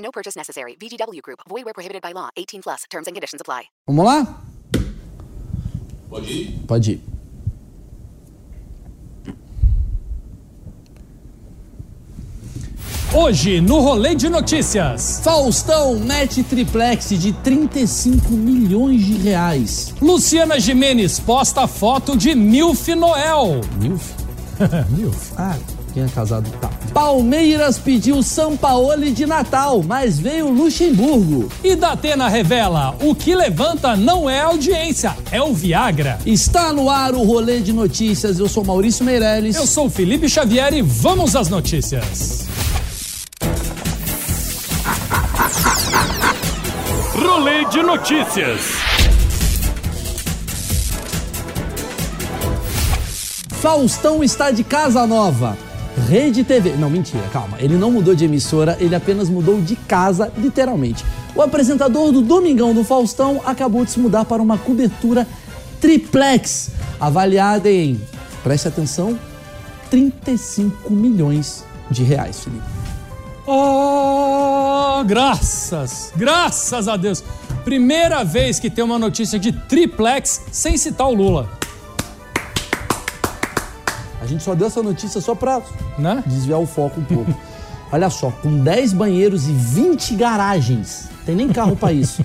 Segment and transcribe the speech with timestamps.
[0.00, 0.76] No purchase necessary.
[0.80, 1.40] VGW Group.
[1.48, 2.30] Void where prohibited by law.
[2.36, 2.84] 18 plus.
[2.90, 3.64] Terms and conditions apply.
[3.86, 4.42] Vamos lá?
[6.08, 6.58] Pode ir?
[6.66, 7.00] Pode ir.
[13.12, 15.20] Hoje, no Rolê de Notícias.
[15.24, 19.92] Faustão mete triplex de 35 milhões de reais.
[20.00, 23.62] Luciana Jimenez posta foto de Milf Noel.
[23.80, 24.12] Milf?
[24.96, 25.32] Milf.
[25.36, 25.58] Ah,
[25.90, 26.70] quem é casado tá.
[26.92, 31.48] Palmeiras pediu Sampaoli de Natal, mas veio Luxemburgo.
[31.62, 36.18] E Datena revela: o que levanta não é audiência, é o Viagra.
[36.24, 38.38] Está no ar o rolê de notícias.
[38.38, 39.56] Eu sou Maurício Meirelles.
[39.56, 42.48] Eu sou Felipe Xavier e vamos às notícias.
[47.14, 48.60] Rolê de notícias.
[53.60, 55.69] Faustão está de casa nova.
[56.08, 56.74] Rede TV.
[56.76, 57.56] Não, mentira, calma.
[57.58, 61.04] Ele não mudou de emissora, ele apenas mudou de casa, literalmente.
[61.34, 65.26] O apresentador do Domingão do Faustão acabou de se mudar para uma cobertura
[65.80, 68.00] triplex, avaliada em,
[68.42, 69.18] preste atenção,
[69.90, 72.62] 35 milhões de reais, Felipe.
[73.46, 77.24] Oh, graças, graças a Deus.
[77.64, 81.59] Primeira vez que tem uma notícia de triplex sem citar o Lula.
[84.30, 85.60] A gente só deu essa notícia só pra
[85.98, 86.22] Né?
[86.24, 87.34] desviar o foco um pouco.
[87.92, 91.08] Olha só, com 10 banheiros e 20 garagens.
[91.26, 92.24] Tem nem carro pra isso.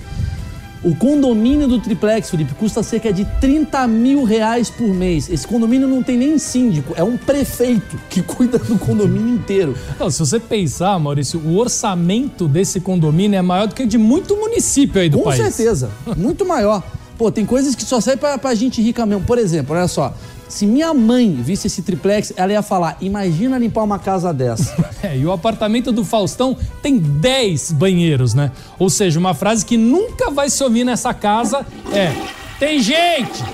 [0.84, 5.28] O condomínio do triplex, Felipe, custa cerca de 30 mil reais por mês.
[5.28, 9.76] Esse condomínio não tem nem síndico, é um prefeito que cuida do condomínio inteiro.
[9.98, 14.36] Não, se você pensar, Maurício, o orçamento desse condomínio é maior do que de muito
[14.36, 15.42] município aí do Com país.
[15.42, 16.84] certeza, muito maior.
[17.18, 19.24] Pô, tem coisas que só servem pra, pra gente rica mesmo.
[19.24, 20.14] Por exemplo, olha só.
[20.48, 24.74] Se minha mãe visse esse triplex, ela ia falar: imagina limpar uma casa dessa.
[25.02, 28.50] É, e o apartamento do Faustão tem 10 banheiros, né?
[28.78, 32.12] Ou seja, uma frase que nunca vai se ouvir nessa casa é:
[32.58, 33.44] tem gente!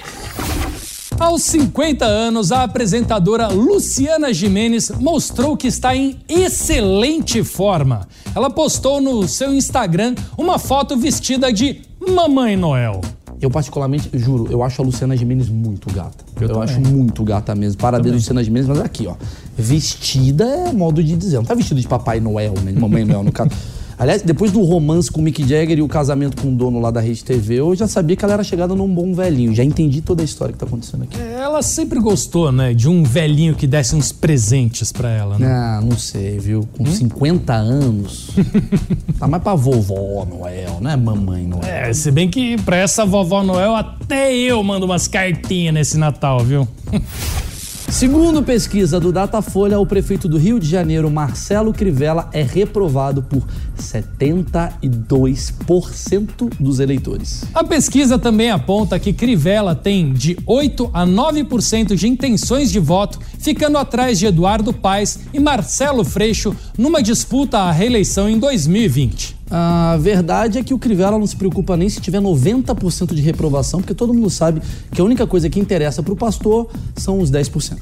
[1.18, 8.08] Aos 50 anos, a apresentadora Luciana Jimenez mostrou que está em excelente forma.
[8.34, 13.00] Ela postou no seu Instagram uma foto vestida de Mamãe Noel.
[13.42, 16.24] Eu, particularmente, juro, eu acho a Luciana Gimenez muito gata.
[16.40, 17.80] Eu Eu, acho muito gata mesmo.
[17.80, 19.16] Parabéns, Luciana Gimenez, mas aqui, ó.
[19.58, 21.38] Vestida é modo de dizer.
[21.38, 22.70] Não tá vestida de Papai Noel, né?
[22.70, 23.50] De Mamãe Noel, no caso.
[23.98, 26.90] Aliás, depois do romance com o Mick Jagger e o casamento com o dono lá
[26.90, 29.54] da Rede TV, eu já sabia que ela era chegada num bom velhinho.
[29.54, 31.16] Já entendi toda a história que tá acontecendo aqui.
[31.20, 35.46] Ela sempre gostou, né, de um velhinho que desse uns presentes pra ela, né?
[35.46, 36.68] Ah, não sei, viu?
[36.76, 38.30] Com 50 anos.
[39.18, 40.96] tá mais pra vovó Noel, né?
[40.96, 41.64] Mamãe Noel.
[41.64, 46.40] É, se bem que pra essa vovó Noel até eu mando umas cartinhas nesse Natal,
[46.40, 46.66] viu?
[47.88, 53.44] Segundo pesquisa do Datafolha, o prefeito do Rio de Janeiro, Marcelo Crivella, é reprovado por
[53.78, 57.44] 72% dos eleitores.
[57.54, 63.18] A pesquisa também aponta que Crivella tem de 8 a 9% de intenções de voto,
[63.38, 69.41] ficando atrás de Eduardo Paes e Marcelo Freixo numa disputa à reeleição em 2020.
[69.54, 73.80] A verdade é que o Crivella não se preocupa nem se tiver 90% de reprovação,
[73.80, 77.30] porque todo mundo sabe que a única coisa que interessa para o pastor são os
[77.30, 77.76] 10%.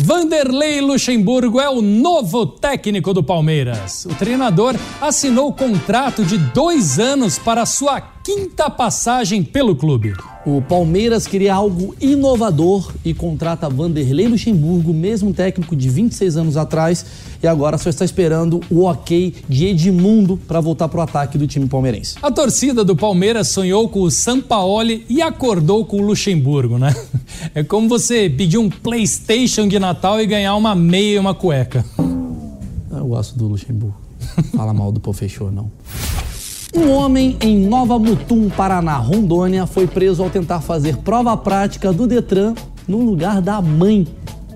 [0.00, 4.04] Vanderlei Luxemburgo é o novo técnico do Palmeiras.
[4.04, 10.12] O treinador assinou contrato de dois anos para sua quinta passagem pelo clube.
[10.44, 17.06] O Palmeiras queria algo inovador e contrata Vanderlei Luxemburgo, mesmo técnico de 26 anos atrás,
[17.42, 21.66] e agora só está esperando o ok de Edmundo para voltar pro ataque do time
[21.66, 22.16] palmeirense.
[22.20, 26.94] A torcida do Palmeiras sonhou com o Sampaoli e acordou com o Luxemburgo, né?
[27.54, 31.82] É como você pedir um PlayStation de Natal e ganhar uma meia e uma cueca.
[32.90, 33.96] Eu gosto do Luxemburgo.
[34.54, 35.70] Fala mal do Pofechô, não.
[36.74, 42.06] Um homem em Nova Mutum, Paraná, Rondônia, foi preso ao tentar fazer prova prática do
[42.06, 42.54] Detran
[42.86, 44.06] no lugar da mãe.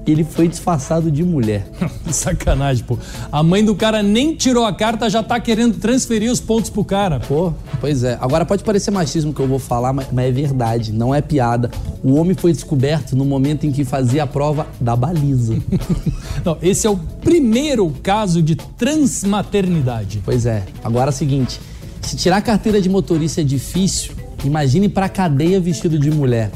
[0.06, 1.66] ele foi disfarçado de mulher.
[2.10, 2.98] Sacanagem, pô.
[3.30, 6.84] A mãe do cara nem tirou a carta, já tá querendo transferir os pontos pro
[6.84, 7.18] cara.
[7.20, 8.18] Pô, pois é.
[8.20, 11.70] Agora pode parecer machismo que eu vou falar, mas, mas é verdade, não é piada.
[12.02, 15.56] O homem foi descoberto no momento em que fazia a prova da baliza.
[16.44, 20.20] Não, esse é o primeiro caso de transmaternidade.
[20.24, 20.64] Pois é.
[20.82, 21.60] Agora é o seguinte:
[22.02, 24.12] se tirar a carteira de motorista é difícil,
[24.44, 26.50] imagine pra cadeia vestido de mulher.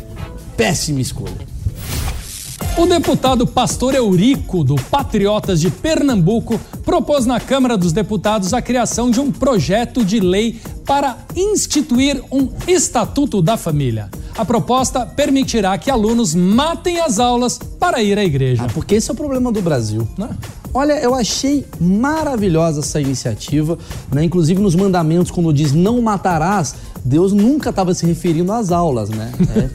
[0.56, 1.56] Péssima escolha.
[2.76, 9.10] O deputado Pastor Eurico, do Patriotas de Pernambuco, propôs na Câmara dos Deputados a criação
[9.10, 14.10] de um projeto de lei para instituir um Estatuto da Família.
[14.36, 18.64] A proposta permitirá que alunos matem as aulas para ir à igreja.
[18.66, 20.06] Ah, porque esse é o problema do Brasil.
[20.18, 20.28] Né?
[20.76, 23.78] Olha, eu achei maravilhosa essa iniciativa,
[24.12, 24.22] né?
[24.22, 29.32] Inclusive nos mandamentos, quando diz não matarás, Deus nunca estava se referindo às aulas, né?
[29.56, 29.70] É.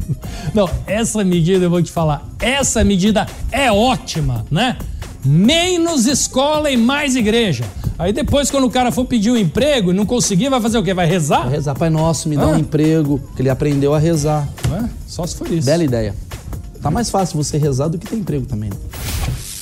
[0.56, 4.78] Não, essa medida eu vou te falar, essa medida é ótima, né?
[5.22, 7.64] Menos escola e mais igreja.
[7.98, 10.82] Aí depois, quando o cara for pedir um emprego e não conseguir, vai fazer o
[10.82, 10.94] quê?
[10.94, 11.42] Vai rezar?
[11.42, 12.48] Vai rezar, Pai Nosso, me dá ah.
[12.48, 14.48] um emprego, que ele aprendeu a rezar.
[14.72, 15.66] É, só se for isso.
[15.66, 16.14] Bela ideia.
[16.80, 18.76] Tá mais fácil você rezar do que ter emprego também, né?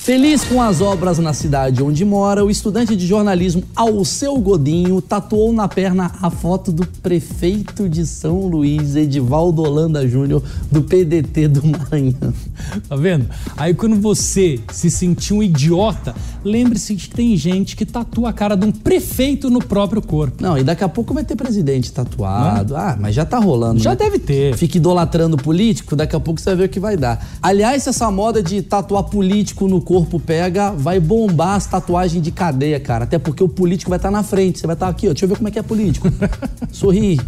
[0.04, 5.50] Feliz com as obras na cidade onde mora, o estudante de jornalismo Alceu Godinho tatuou
[5.50, 11.66] na perna a foto do prefeito de São Luís, Edivaldo Holanda Júnior, do PDT do
[11.66, 12.34] Maranhão.
[12.88, 13.26] Tá vendo?
[13.56, 18.56] Aí quando você se sentir um idiota, lembre-se que tem gente que tatua a cara
[18.56, 20.42] de um prefeito no próprio corpo.
[20.42, 22.74] Não, e daqui a pouco vai ter presidente tatuado.
[22.74, 22.80] Não?
[22.80, 23.80] Ah, mas já tá rolando.
[23.80, 23.96] Já né?
[23.96, 24.56] deve ter.
[24.56, 27.26] Fica idolatrando político, daqui a pouco você vai ver o que vai dar.
[27.42, 32.32] Aliás, essa moda de tatuar político no corpo corpo pega, vai bombar as tatuagens de
[32.32, 33.04] cadeia, cara.
[33.04, 34.58] Até porque o político vai estar tá na frente.
[34.58, 35.10] Você vai estar tá aqui, ó.
[35.10, 36.08] Deixa eu ver como é que é político.
[36.72, 37.20] Sorri.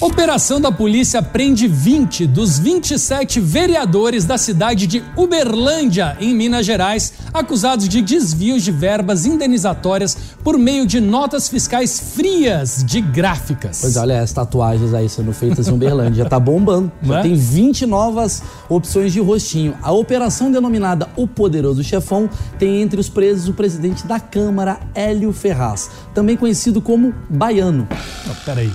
[0.00, 7.14] Operação da polícia prende 20 dos 27 vereadores da cidade de Uberlândia, em Minas Gerais,
[7.34, 13.80] acusados de desvios de verbas indenizatórias por meio de notas fiscais frias de gráficas.
[13.80, 16.92] Pois olha, as tatuagens aí sendo feitas em Uberlândia, tá bombando.
[17.02, 17.22] Já é?
[17.22, 19.76] tem 20 novas opções de rostinho.
[19.82, 25.32] A operação denominada O Poderoso Chefão tem entre os presos o presidente da Câmara, Hélio
[25.32, 27.88] Ferraz, também conhecido como Baiano.
[28.30, 28.70] Oh, peraí.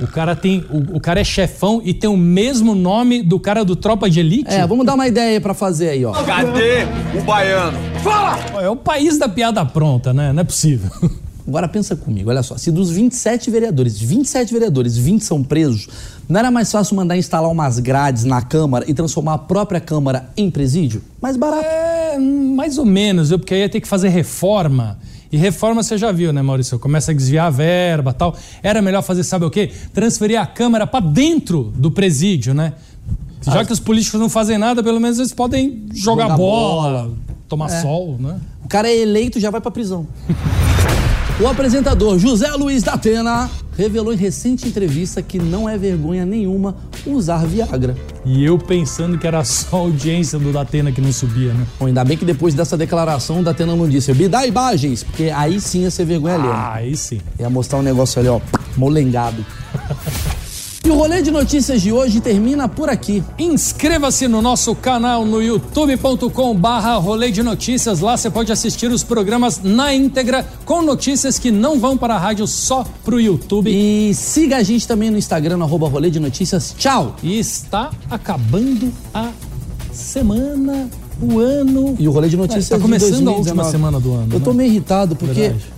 [0.00, 0.64] O cara tem.
[0.70, 4.20] O, o, cara é chefão e tem o mesmo nome do cara do Tropa de
[4.20, 4.50] Elite?
[4.50, 6.12] É, vamos dar uma ideia para fazer aí, ó.
[6.12, 6.84] Cadê
[7.16, 7.78] o baiano?
[8.02, 8.36] Fala!
[8.60, 10.32] É o país da piada pronta, né?
[10.32, 10.90] Não é possível.
[11.46, 15.88] Agora pensa comigo, olha só, se dos 27 vereadores, 27 vereadores, 20 são presos,
[16.26, 20.30] não era mais fácil mandar instalar umas grades na Câmara e transformar a própria Câmara
[20.38, 21.02] em presídio?
[21.20, 21.66] Mais barato.
[21.66, 23.28] É, mais ou menos?
[23.28, 24.98] Porque aí ia ter que fazer reforma.
[25.34, 26.78] E reforma você já viu, né, Maurício?
[26.78, 28.36] Começa a desviar a verba tal.
[28.62, 29.68] Era melhor fazer, sabe o quê?
[29.92, 32.74] Transferir a Câmara para dentro do presídio, né?
[33.42, 37.02] Já ah, que os políticos não fazem nada, pelo menos eles podem jogar, jogar bola,
[37.02, 37.14] bola,
[37.48, 37.82] tomar é.
[37.82, 38.38] sol, né?
[38.64, 40.06] O cara é eleito já vai pra prisão.
[41.40, 46.76] O apresentador José Luiz da Atena revelou em recente entrevista que não é vergonha nenhuma
[47.06, 47.96] usar Viagra.
[48.24, 51.66] E eu pensando que era só a audiência do Datena que não subia, né?
[51.78, 55.30] Bom, ainda bem que depois dessa declaração o Datena não disse, me dá imagens, porque
[55.30, 56.48] aí sim ia ser vergonha ali.
[56.48, 57.20] Ah, aí sim.
[57.38, 58.40] Ia mostrar um negócio ali, ó,
[58.76, 59.44] molengado.
[60.84, 63.24] E o rolê de notícias de hoje termina por aqui.
[63.38, 68.00] Inscreva-se no nosso canal no youtube.com barra rolê de notícias.
[68.00, 72.18] Lá você pode assistir os programas na íntegra com notícias que não vão para a
[72.18, 73.70] rádio só pro YouTube.
[73.70, 76.74] E siga a gente também no Instagram, no arroba rolê de notícias.
[76.76, 77.16] Tchau!
[77.22, 79.30] E está acabando a
[79.90, 81.96] semana o ano.
[81.98, 84.28] E o rolê de notícias é, tá começando a última semana do ano.
[84.30, 84.58] Eu tô né?
[84.58, 85.74] meio irritado porque Verdade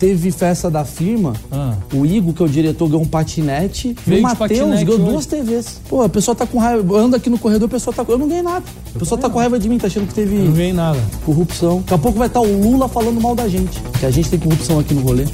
[0.00, 1.74] teve festa da firma, ah.
[1.92, 3.94] o Igor, que é o diretor, ganhou um patinete.
[4.06, 5.78] Veio e o Matheus ganhou duas TVs.
[5.90, 6.98] Pô, a pessoa tá com raiva.
[6.98, 8.12] Anda aqui no corredor, a pessoa tá com.
[8.12, 8.64] Eu não ganhei nada.
[8.96, 10.36] A pessoa tá com raiva de mim, tá achando que teve.
[10.36, 10.98] Eu não ganhei nada.
[11.24, 11.80] Corrupção.
[11.80, 13.78] Daqui a pouco vai estar tá o Lula falando mal da gente.
[14.00, 15.26] Que a gente tem corrupção aqui no rolê.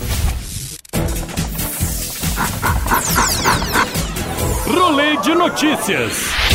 [4.67, 6.46] Rolê de notícias.